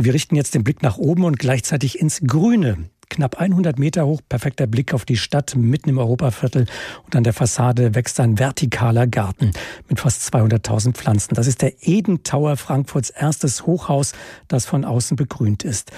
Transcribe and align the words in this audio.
Wir 0.00 0.14
richten 0.14 0.36
jetzt 0.36 0.54
den 0.54 0.62
Blick 0.62 0.80
nach 0.82 0.96
oben 0.96 1.24
und 1.24 1.40
gleichzeitig 1.40 1.98
ins 1.98 2.20
Grüne. 2.24 2.88
Knapp 3.10 3.40
100 3.40 3.80
Meter 3.80 4.06
hoch, 4.06 4.20
perfekter 4.28 4.68
Blick 4.68 4.94
auf 4.94 5.04
die 5.04 5.16
Stadt 5.16 5.56
mitten 5.56 5.88
im 5.88 5.98
Europaviertel 5.98 6.66
und 7.04 7.16
an 7.16 7.24
der 7.24 7.32
Fassade 7.32 7.96
wächst 7.96 8.20
ein 8.20 8.36
vertikaler 8.36 9.08
Garten 9.08 9.50
mit 9.88 9.98
fast 9.98 10.32
200.000 10.32 10.92
Pflanzen. 10.92 11.34
Das 11.34 11.48
ist 11.48 11.62
der 11.62 11.72
Eden 11.80 12.22
Tower, 12.22 12.56
Frankfurts 12.56 13.10
erstes 13.10 13.66
Hochhaus, 13.66 14.12
das 14.46 14.66
von 14.66 14.84
außen 14.84 15.16
begrünt 15.16 15.64
ist 15.64 15.90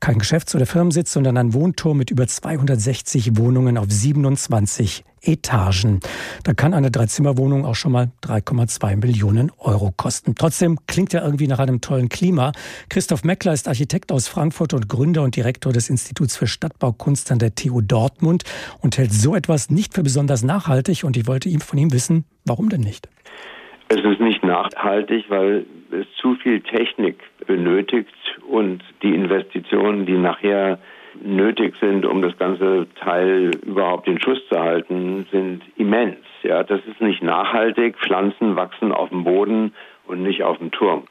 kein 0.00 0.18
Geschäfts- 0.18 0.54
oder 0.54 0.66
Firmensitz, 0.66 1.12
sondern 1.12 1.36
ein 1.36 1.54
Wohnturm 1.54 1.98
mit 1.98 2.10
über 2.10 2.26
260 2.26 3.36
Wohnungen 3.36 3.76
auf 3.76 3.86
27 3.88 5.04
Etagen. 5.22 6.00
Da 6.44 6.54
kann 6.54 6.74
eine 6.74 6.90
Dreizimmerwohnung 6.90 7.64
auch 7.64 7.74
schon 7.74 7.92
mal 7.92 8.10
3,2 8.24 8.96
Millionen 8.96 9.50
Euro 9.58 9.92
kosten. 9.96 10.34
Trotzdem 10.34 10.78
klingt 10.86 11.12
ja 11.12 11.24
irgendwie 11.24 11.46
nach 11.46 11.58
einem 11.58 11.80
tollen 11.80 12.08
Klima. 12.08 12.52
Christoph 12.88 13.24
Meckler 13.24 13.52
ist 13.52 13.68
Architekt 13.68 14.12
aus 14.12 14.28
Frankfurt 14.28 14.74
und 14.74 14.88
Gründer 14.88 15.22
und 15.22 15.36
Direktor 15.36 15.72
des 15.72 15.90
Instituts 15.90 16.36
für 16.36 16.46
Stadtbaukunst 16.46 17.30
an 17.32 17.38
der 17.38 17.54
TU 17.54 17.80
Dortmund 17.80 18.44
und 18.80 18.98
hält 18.98 19.12
so 19.12 19.34
etwas 19.34 19.70
nicht 19.70 19.94
für 19.94 20.02
besonders 20.02 20.42
nachhaltig. 20.42 21.04
Und 21.04 21.16
ich 21.16 21.26
wollte 21.26 21.48
ihm 21.48 21.60
von 21.60 21.78
ihm 21.78 21.92
wissen, 21.92 22.24
warum 22.44 22.68
denn 22.68 22.80
nicht? 22.80 23.08
Es 23.88 24.02
ist 24.04 24.20
nicht 24.20 24.44
nachhaltig, 24.44 25.24
weil 25.28 25.64
es 25.90 26.06
zu 26.20 26.34
viel 26.36 26.60
Technik 26.60 27.18
benötigt 27.46 28.14
und 28.48 28.82
die 29.02 29.14
Investitionen, 29.14 30.04
die 30.04 30.18
nachher 30.18 30.78
nötig 31.22 31.74
sind, 31.80 32.04
um 32.04 32.22
das 32.22 32.36
ganze 32.38 32.86
Teil 33.00 33.50
überhaupt 33.64 34.08
in 34.08 34.20
Schuss 34.20 34.38
zu 34.48 34.58
halten, 34.58 35.26
sind 35.30 35.62
immens. 35.76 36.16
Ja, 36.42 36.62
das 36.62 36.80
ist 36.86 37.00
nicht 37.00 37.22
nachhaltig. 37.22 37.96
Pflanzen 37.98 38.56
wachsen 38.56 38.92
auf 38.92 39.10
dem 39.10 39.24
Boden 39.24 39.72
und 40.06 40.22
nicht 40.22 40.42
auf 40.42 40.58
dem 40.58 40.70
Turm. 40.70 41.04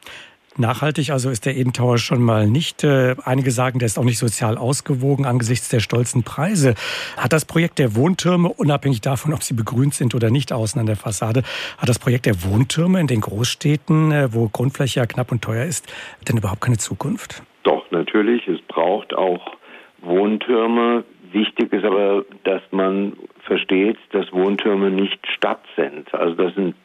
Nachhaltig 0.60 1.12
also 1.12 1.30
ist 1.30 1.46
der 1.46 1.56
Eden 1.56 1.72
Tower 1.72 2.00
schon 2.00 2.22
mal 2.22 2.48
nicht. 2.48 2.84
Äh, 2.84 3.16
einige 3.24 3.52
sagen, 3.52 3.78
der 3.78 3.86
ist 3.86 4.00
auch 4.00 4.04
nicht 4.04 4.18
sozial 4.18 4.58
ausgewogen 4.58 5.26
angesichts 5.26 5.70
der 5.70 5.82
stolzen 5.82 6.24
Preise. 6.24 6.74
Hat 7.16 7.32
das 7.32 7.46
Projekt 7.46 7.78
der 7.78 7.96
Wohntürme, 7.96 8.50
unabhängig 8.50 9.02
davon, 9.02 9.36
ob 9.36 9.44
sie 9.44 9.54
begrünt 9.54 9.94
sind 9.94 10.16
oder 10.16 10.32
nicht 10.32 10.52
außen 10.52 10.80
an 10.80 10.88
der 10.88 10.96
Fassade, 10.96 11.44
hat 11.78 11.90
das 11.90 12.00
Projekt 12.00 12.26
der 12.26 12.44
Wohntürme 12.44 13.00
in 13.00 13.06
den 13.06 13.22
Großstädten, 13.22 14.12
äh, 14.12 14.34
wo 14.34 14.50
Grundfläche 14.50 15.02
ja 15.02 15.06
knapp 15.06 15.32
und 15.32 15.44
teuer 15.44 15.66
ist, 15.66 15.86
denn 16.28 16.38
überhaupt 16.38 16.62
keine 16.62 16.78
Zukunft? 16.78 17.44
Doch, 17.62 17.84
natürlich. 17.92 18.48
Es 18.48 18.60
braucht 18.68 19.14
auch 19.14 19.58
Wohntürme. 20.02 21.04
Wichtig 21.32 21.74
ist 21.74 21.86
aber, 21.86 22.26
dass 22.44 22.62
man 22.72 23.14
versteht, 23.42 23.98
dass 24.12 24.32
Wohntürme 24.32 24.90
nicht 24.90 25.20
Stadt 25.28 25.64
sind. 25.76 26.14
Also 26.14 26.36
das 26.36 26.54
sind 26.56 26.76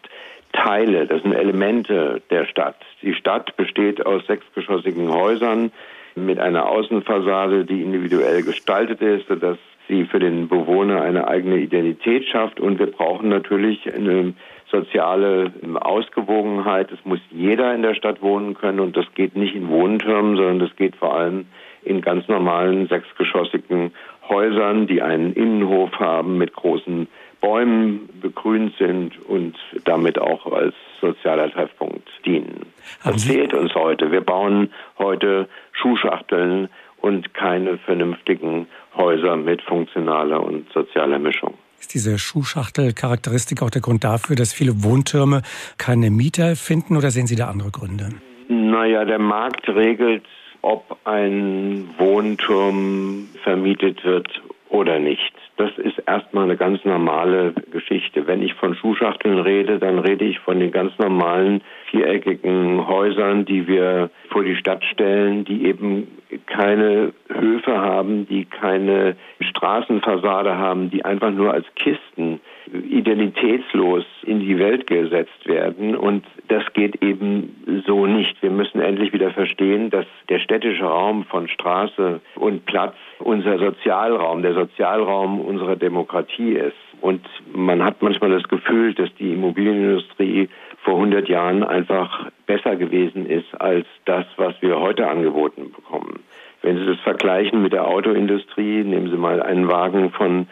Teile, 0.53 1.07
das 1.07 1.23
sind 1.23 1.33
Elemente 1.33 2.23
der 2.31 2.47
Stadt. 2.47 2.77
Die 3.03 3.15
Stadt 3.15 3.57
besteht 3.57 4.05
aus 4.05 4.27
sechsgeschossigen 4.27 5.13
Häusern 5.13 5.73
mit 6.15 6.39
einer 6.39 6.69
Außenfassade, 6.69 7.65
die 7.65 7.83
individuell 7.83 8.43
gestaltet 8.43 9.01
ist, 9.01 9.29
sodass 9.29 9.59
sie 9.89 10.05
für 10.05 10.19
den 10.19 10.49
Bewohner 10.49 11.03
eine 11.03 11.27
eigene 11.27 11.59
Identität 11.59 12.27
schafft. 12.27 12.61
Und 12.61 12.79
wir 12.79 12.87
brauchen 12.87 13.29
natürlich 13.29 13.93
eine 13.93 14.35
soziale 14.71 15.53
Ausgewogenheit. 15.81 16.91
Es 16.93 17.05
muss 17.05 17.21
jeder 17.31 17.75
in 17.75 17.83
der 17.83 17.95
Stadt 17.95 18.23
wohnen 18.23 18.55
können 18.55 18.81
und 18.81 18.97
das 18.97 19.07
geht 19.15 19.37
nicht 19.37 19.55
in 19.55 19.69
Wohntürmen, 19.69 20.37
sondern 20.37 20.59
das 20.59 20.75
geht 20.77 20.97
vor 20.97 21.15
allem 21.15 21.47
in 21.85 22.01
ganz 22.01 22.29
normalen 22.29 22.89
sechsgeschossigen 22.89 23.93
Häusern, 24.29 24.87
die 24.87 25.03
einen 25.03 25.33
Innenhof 25.33 25.93
haben 25.99 26.39
mit 26.39 26.53
großen 26.55 27.09
Bäumen 27.41 28.09
begrünt 28.21 28.75
sind 28.79 29.19
und 29.29 29.57
damit 29.85 30.19
auch 30.19 30.47
als 30.53 30.75
sozialer 31.01 31.51
Treffpunkt 31.51 32.09
dienen. 32.25 32.67
Das 33.05 33.25
fehlt 33.25 33.53
uns 33.53 33.75
heute. 33.75 34.13
Wir 34.13 34.21
bauen 34.21 34.73
heute 34.99 35.49
Schuhschachteln 35.73 36.69
und 37.01 37.35
keine 37.35 37.79
vernünftigen 37.79 38.69
Häuser 38.97 39.37
mit 39.37 39.61
funktionaler 39.63 40.41
und 40.43 40.73
sozialer 40.73 41.19
Mischung. 41.19 41.55
Ist 41.81 41.95
diese 41.95 42.17
Schuhschachtel-Charakteristik 42.17 43.61
auch 43.61 43.71
der 43.71 43.83
Grund 43.83 44.05
dafür, 44.05 44.37
dass 44.37 44.53
viele 44.53 44.85
Wohntürme 44.85 45.42
keine 45.79 46.13
Mieter 46.13 46.55
finden 46.55 46.97
oder 46.97 47.11
sehen 47.11 47.27
Sie 47.27 47.35
da 47.35 47.48
andere 47.48 47.73
Gründe? 47.73 48.11
Naja, 48.48 49.05
der 49.05 49.19
Markt 49.19 49.69
regelt, 49.69 50.23
ob 50.62 50.96
ein 51.05 51.89
Wohnturm 51.98 53.28
vermietet 53.42 54.05
wird 54.05 54.42
oder 54.68 54.98
nicht. 54.98 55.34
Das 55.58 55.70
ist 55.77 56.02
erstmal 56.06 56.45
eine 56.45 56.56
ganz 56.56 56.83
normale 56.84 57.52
Geschichte. 57.70 58.27
Wenn 58.27 58.42
ich 58.42 58.55
von 58.55 58.74
Schuhschachteln 58.74 59.39
rede, 59.39 59.78
dann 59.78 59.98
rede 59.98 60.24
ich 60.24 60.39
von 60.39 60.58
den 60.58 60.70
ganz 60.70 60.98
normalen 60.98 61.61
viereckigen 61.90 62.86
Häusern, 62.86 63.45
die 63.45 63.67
wir 63.68 64.11
vor 64.30 64.45
die 64.45 64.56
Stadt 64.56 64.83
stellen, 64.84 65.45
die 65.45 65.67
eben 65.67 66.08
keine 66.46 67.12
Höfe 67.29 67.79
haben, 67.79 68.27
die 68.27 68.46
keine 68.46 69.17
Straßenfassade 69.40 70.56
haben, 70.56 70.90
die 70.90 71.05
einfach 71.05 71.30
nur 71.33 71.52
als 71.52 71.67
Kisten 71.74 72.40
identitätslos 72.73 74.05
in 74.23 74.41
die 74.41 74.59
Welt 74.59 74.87
gesetzt 74.87 75.47
werden. 75.47 75.97
Und 75.97 76.25
das 76.49 76.65
geht 76.73 77.03
eben 77.03 77.83
so 77.87 78.07
nicht. 78.07 78.43
Wir 78.43 78.51
müssen 78.51 78.81
endlich 78.81 79.13
wieder 79.13 79.31
verstehen, 79.31 79.91
dass 79.91 80.07
der 80.29 80.39
städtische 80.39 80.85
Raum 80.85 81.25
von 81.25 81.49
Straße 81.49 82.21
und 82.37 82.65
Platz 82.67 82.95
unser 83.19 83.59
Sozialraum, 83.59 84.43
der 84.43 84.55
Sozialraum 84.55 85.41
unserer 85.41 85.77
Demokratie 85.77 86.53
ist. 86.53 86.77
Und 87.01 87.21
man 87.53 87.83
hat 87.83 88.01
manchmal 88.01 88.31
das 88.31 88.45
Gefühl, 88.45 88.95
dass 88.95 89.13
die 89.17 89.33
Immobilienindustrie 89.33 90.49
vor 90.85 90.95
100 90.95 91.29
Jahren 91.29 91.65
einfach 91.65 92.31
besser 92.47 92.77
gewesen 92.77 93.27
ist 93.27 93.61
als 93.61 93.87
das, 94.05 94.25
was 94.37 94.55
wir 94.61 94.79
heute 94.81 95.09
angeboten 95.09 95.73
bekommen. 95.73 96.21
Wenn 96.63 96.79
Sie 96.79 96.87
das 96.87 97.01
vergleichen 97.01 97.61
mit 97.63 97.73
der 97.73 97.89
Autoindustrie, 97.89 98.85
nehmen 98.85 99.11
Sie 99.11 99.17
mal 99.17 99.43
einen 99.43 99.69
Wagen 99.69 100.11
von 100.11 100.47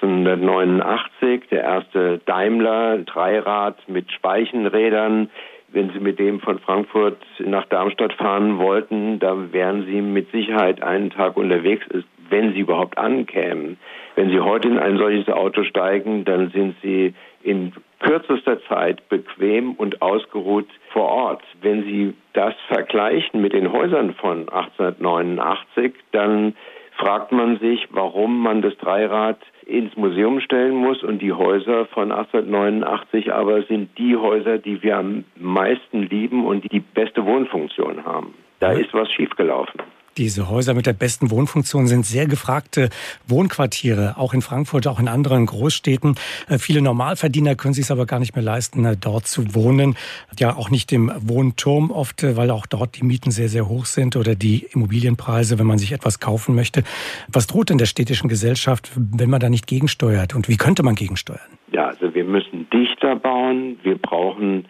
1889, 0.00 1.48
der 1.50 1.62
erste 1.62 2.18
Daimler, 2.24 2.98
Dreirad 2.98 3.76
mit 3.88 4.10
Speichenrädern. 4.12 5.30
Wenn 5.70 5.90
Sie 5.90 6.00
mit 6.00 6.18
dem 6.18 6.40
von 6.40 6.58
Frankfurt 6.60 7.18
nach 7.40 7.66
Darmstadt 7.66 8.14
fahren 8.14 8.58
wollten, 8.58 9.18
da 9.18 9.52
wären 9.52 9.84
Sie 9.86 10.00
mit 10.00 10.30
Sicherheit 10.30 10.82
einen 10.82 11.10
Tag 11.10 11.36
unterwegs, 11.36 11.84
wenn 12.30 12.52
Sie 12.52 12.60
überhaupt 12.60 12.96
ankämen. 12.96 13.78
Wenn 14.14 14.30
Sie 14.30 14.40
heute 14.40 14.68
in 14.68 14.78
ein 14.78 14.98
solches 14.98 15.28
Auto 15.28 15.64
steigen, 15.64 16.24
dann 16.24 16.50
sind 16.50 16.76
Sie 16.82 17.14
in 17.42 17.72
kürzester 18.00 18.62
Zeit 18.64 19.08
bequem 19.08 19.72
und 19.72 20.00
ausgeruht 20.00 20.68
vor 20.92 21.08
Ort. 21.08 21.42
Wenn 21.60 21.84
Sie 21.84 22.14
das 22.32 22.54
vergleichen 22.68 23.40
mit 23.40 23.52
den 23.52 23.72
Häusern 23.72 24.14
von 24.14 24.48
1889, 24.48 25.92
dann 26.12 26.54
fragt 26.98 27.32
man 27.32 27.58
sich, 27.58 27.88
warum 27.90 28.40
man 28.40 28.60
das 28.60 28.76
Dreirad 28.76 29.38
ins 29.64 29.96
Museum 29.96 30.40
stellen 30.40 30.74
muss 30.74 31.02
und 31.02 31.20
die 31.22 31.32
Häuser 31.32 31.86
von 31.86 32.10
1889 32.10 33.32
aber 33.32 33.62
sind 33.62 33.96
die 33.98 34.16
Häuser, 34.16 34.58
die 34.58 34.82
wir 34.82 34.98
am 34.98 35.24
meisten 35.36 36.02
lieben 36.02 36.44
und 36.44 36.64
die 36.64 36.68
die 36.68 36.80
beste 36.80 37.24
Wohnfunktion 37.24 38.04
haben. 38.04 38.34
Da 38.60 38.72
ist 38.72 38.92
was 38.92 39.10
schiefgelaufen. 39.12 39.80
Diese 40.18 40.50
Häuser 40.50 40.74
mit 40.74 40.86
der 40.86 40.94
besten 40.94 41.30
Wohnfunktion 41.30 41.86
sind 41.86 42.04
sehr 42.04 42.26
gefragte 42.26 42.90
Wohnquartiere, 43.28 44.16
auch 44.18 44.34
in 44.34 44.42
Frankfurt, 44.42 44.88
auch 44.88 44.98
in 44.98 45.06
anderen 45.06 45.46
Großstädten. 45.46 46.16
Äh, 46.48 46.58
viele 46.58 46.82
Normalverdiener 46.82 47.54
können 47.54 47.72
sich 47.72 47.84
es 47.84 47.90
aber 47.92 48.04
gar 48.04 48.18
nicht 48.18 48.34
mehr 48.34 48.44
leisten, 48.44 48.84
äh, 48.84 48.96
dort 48.96 49.28
zu 49.28 49.54
wohnen. 49.54 49.94
Ja, 50.36 50.56
auch 50.56 50.70
nicht 50.70 50.92
im 50.92 51.12
Wohnturm 51.20 51.92
oft, 51.92 52.24
äh, 52.24 52.36
weil 52.36 52.50
auch 52.50 52.66
dort 52.66 53.00
die 53.00 53.04
Mieten 53.04 53.30
sehr, 53.30 53.48
sehr 53.48 53.68
hoch 53.68 53.86
sind 53.86 54.16
oder 54.16 54.34
die 54.34 54.66
Immobilienpreise, 54.74 55.60
wenn 55.60 55.68
man 55.68 55.78
sich 55.78 55.92
etwas 55.92 56.18
kaufen 56.18 56.56
möchte. 56.56 56.82
Was 57.28 57.46
droht 57.46 57.70
denn 57.70 57.78
der 57.78 57.86
städtischen 57.86 58.28
Gesellschaft, 58.28 58.90
wenn 58.96 59.30
man 59.30 59.38
da 59.38 59.48
nicht 59.48 59.68
gegensteuert? 59.68 60.34
Und 60.34 60.48
wie 60.48 60.56
könnte 60.56 60.82
man 60.82 60.96
gegensteuern? 60.96 61.38
Ja, 61.70 61.86
also 61.86 62.12
wir 62.12 62.24
müssen 62.24 62.68
dichter 62.70 63.14
bauen. 63.14 63.78
Wir 63.84 63.96
brauchen 63.96 64.66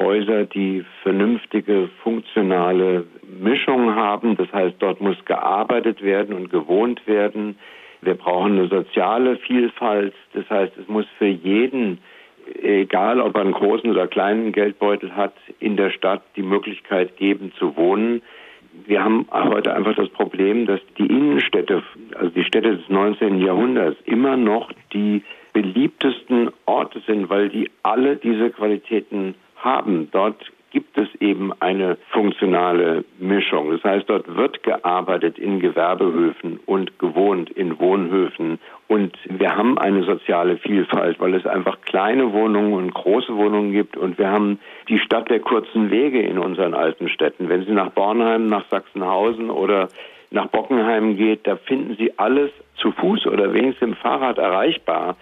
Häuser, 0.00 0.44
die 0.44 0.84
vernünftige, 1.02 1.88
funktionale 2.02 3.06
Mischung 3.40 3.94
haben. 3.94 4.36
Das 4.36 4.52
heißt, 4.52 4.76
dort 4.78 5.00
muss 5.00 5.16
gearbeitet 5.24 6.02
werden 6.02 6.34
und 6.34 6.50
gewohnt 6.50 7.06
werden. 7.06 7.58
Wir 8.00 8.14
brauchen 8.14 8.58
eine 8.58 8.68
soziale 8.68 9.36
Vielfalt. 9.36 10.14
Das 10.34 10.48
heißt, 10.50 10.76
es 10.76 10.88
muss 10.88 11.06
für 11.18 11.26
jeden, 11.26 11.98
egal 12.60 13.20
ob 13.20 13.36
er 13.36 13.42
einen 13.42 13.52
großen 13.52 13.90
oder 13.90 14.08
kleinen 14.08 14.52
Geldbeutel 14.52 15.14
hat, 15.14 15.34
in 15.60 15.76
der 15.76 15.90
Stadt 15.90 16.22
die 16.36 16.42
Möglichkeit 16.42 17.16
geben 17.16 17.52
zu 17.58 17.76
wohnen. 17.76 18.22
Wir 18.86 19.04
haben 19.04 19.26
heute 19.30 19.74
einfach 19.74 19.94
das 19.94 20.08
Problem, 20.08 20.66
dass 20.66 20.80
die 20.98 21.06
Innenstädte, 21.06 21.82
also 22.16 22.30
die 22.30 22.44
Städte 22.44 22.76
des 22.78 22.88
19. 22.88 23.38
Jahrhunderts, 23.38 23.98
immer 24.06 24.36
noch 24.36 24.72
die 24.92 25.22
beliebtesten 25.52 26.50
Orte 26.64 27.00
sind, 27.06 27.28
weil 27.28 27.50
die 27.50 27.70
alle 27.82 28.16
diese 28.16 28.50
Qualitäten 28.50 29.34
haben. 29.56 30.08
Dort 30.10 30.50
gibt 30.72 30.96
es 30.96 31.08
eben 31.20 31.52
eine 31.60 31.98
funktionale 32.10 33.04
Mischung. 33.18 33.70
Das 33.70 33.84
heißt, 33.84 34.08
dort 34.08 34.36
wird 34.36 34.62
gearbeitet 34.62 35.38
in 35.38 35.60
Gewerbehöfen 35.60 36.58
und 36.66 36.98
gewohnt 36.98 37.50
in 37.50 37.78
Wohnhöfen. 37.78 38.58
Und 38.88 39.16
wir 39.28 39.56
haben 39.56 39.78
eine 39.78 40.02
soziale 40.02 40.56
Vielfalt, 40.56 41.20
weil 41.20 41.34
es 41.34 41.46
einfach 41.46 41.80
kleine 41.82 42.32
Wohnungen 42.32 42.72
und 42.72 42.94
große 42.94 43.36
Wohnungen 43.36 43.72
gibt. 43.72 43.96
Und 43.96 44.18
wir 44.18 44.30
haben 44.30 44.58
die 44.88 44.98
Stadt 44.98 45.30
der 45.30 45.40
kurzen 45.40 45.90
Wege 45.90 46.20
in 46.22 46.38
unseren 46.38 46.74
alten 46.74 47.08
Städten. 47.08 47.48
Wenn 47.48 47.64
Sie 47.64 47.72
nach 47.72 47.90
Bornheim, 47.90 48.48
nach 48.48 48.64
Sachsenhausen 48.70 49.50
oder 49.50 49.88
nach 50.30 50.46
Bockenheim 50.46 51.16
geht, 51.16 51.46
da 51.46 51.56
finden 51.56 51.96
Sie 51.96 52.18
alles 52.18 52.50
zu 52.76 52.92
Fuß 52.92 53.26
oder 53.26 53.52
wenigstens 53.52 53.90
im 53.90 53.94
Fahrrad 53.96 54.38
erreichbar. 54.38 55.16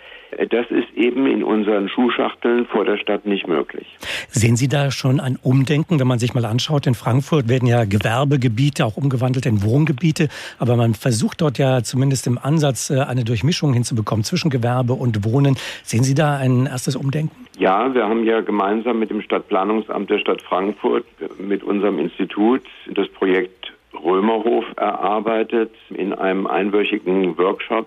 Das 0.50 0.70
ist 0.70 0.92
eben 0.94 1.26
in 1.26 1.42
unseren 1.42 1.88
Schuhschachteln 1.88 2.66
vor 2.66 2.84
der 2.84 2.98
Stadt 2.98 3.26
nicht 3.26 3.46
möglich. 3.46 3.86
Sehen 4.28 4.56
Sie 4.56 4.68
da 4.68 4.90
schon 4.90 5.20
ein 5.20 5.38
Umdenken, 5.42 5.98
wenn 5.98 6.06
man 6.06 6.18
sich 6.18 6.34
mal 6.34 6.44
anschaut? 6.44 6.86
In 6.86 6.94
Frankfurt 6.94 7.48
werden 7.48 7.66
ja 7.66 7.84
Gewerbegebiete 7.84 8.84
auch 8.84 8.96
umgewandelt 8.96 9.46
in 9.46 9.62
Wohngebiete, 9.62 10.28
aber 10.58 10.76
man 10.76 10.94
versucht 10.94 11.40
dort 11.40 11.58
ja 11.58 11.82
zumindest 11.82 12.26
im 12.26 12.38
Ansatz 12.38 12.90
äh, 12.90 13.00
eine 13.00 13.24
Durchmischung 13.24 13.72
hinzubekommen 13.72 14.24
zwischen 14.24 14.50
Gewerbe 14.50 14.92
und 14.92 15.24
Wohnen. 15.24 15.56
Sehen 15.82 16.04
Sie 16.04 16.14
da 16.14 16.36
ein 16.36 16.66
erstes 16.66 16.96
Umdenken? 16.96 17.46
Ja, 17.58 17.92
wir 17.92 18.04
haben 18.04 18.24
ja 18.24 18.40
gemeinsam 18.40 18.98
mit 18.98 19.10
dem 19.10 19.20
Stadtplanungsamt 19.22 20.08
der 20.08 20.18
Stadt 20.18 20.40
Frankfurt, 20.42 21.04
mit 21.38 21.62
unserem 21.62 21.98
Institut 21.98 22.62
das 22.94 23.08
Projekt 23.08 23.72
Römerhof 23.92 24.64
erarbeitet 24.76 25.72
in 25.90 26.14
einem 26.14 26.46
einwöchigen 26.46 27.36
Workshop. 27.36 27.86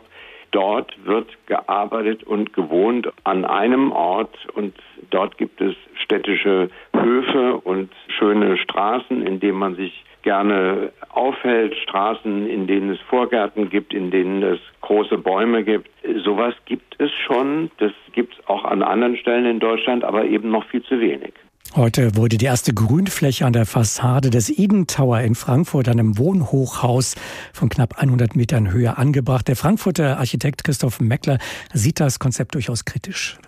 Dort 0.54 0.94
wird 1.04 1.28
gearbeitet 1.48 2.24
und 2.24 2.54
gewohnt 2.54 3.12
an 3.24 3.44
einem 3.44 3.92
Ort 3.92 4.38
und 4.54 4.76
dort 5.10 5.40
gibt 5.40 5.60
es 5.60 5.76
städtische 5.96 6.70
Höfe 6.96 7.58
und 7.58 7.92
schöne 8.08 8.58
Straßen, 8.58 9.26
in 9.26 9.40
denen 9.40 9.58
man 9.58 9.76
sich 9.76 10.06
gerne 10.22 10.92
aufhält, 11.10 11.76
Straßen, 11.76 12.48
in 12.48 12.68
denen 12.68 12.92
es 12.92 13.00
Vorgärten 13.02 13.72
gibt, 13.72 13.96
in 13.96 14.12
denen 14.12 14.44
es 14.44 14.60
große 14.82 15.18
Bäume 15.18 15.64
gibt. 15.64 15.90
Sowas 16.24 16.54
gibt 16.66 17.02
es 17.02 17.12
schon, 17.26 17.72
das 17.80 17.92
gibt 18.14 18.36
es 18.38 18.48
auch 18.48 18.64
an 18.64 18.84
anderen 18.84 19.18
Stellen 19.18 19.48
in 19.48 19.60
Deutschland, 19.60 20.04
aber 20.04 20.26
eben 20.26 20.52
noch 20.52 20.66
viel 20.68 20.84
zu 20.84 21.00
wenig. 21.00 21.34
Heute 21.76 22.16
wurde 22.16 22.38
die 22.38 22.46
erste 22.46 22.72
Grünfläche 22.72 23.48
an 23.48 23.54
der 23.54 23.66
Fassade 23.66 24.30
des 24.30 24.52
Eden 24.52 24.86
Tower 24.86 25.22
in 25.22 25.34
Frankfurt, 25.34 25.90
einem 25.90 26.20
Wohnhochhaus 26.20 27.16
von 27.52 27.70
knapp 27.70 27.98
100 27.98 28.36
Metern 28.36 28.72
Höhe, 28.72 28.96
angebracht. 28.96 29.48
Der 29.48 29.56
Frankfurter 29.56 30.20
Architekt 30.20 30.64
Christoph 30.64 31.00
Meckler 31.00 31.40
sieht 31.74 32.00
das 32.00 32.20
Konzept 32.20 32.54
durchaus 32.54 32.86
kritisch. 32.86 33.40